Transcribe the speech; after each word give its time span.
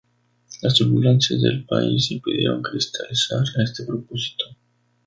Las 0.63 0.73
turbulencias 0.79 1.43
del 1.43 1.63
País 1.63 2.09
impidieron 2.09 2.63
cristalizar 2.63 3.43
este 3.63 3.83
propósito. 3.85 4.45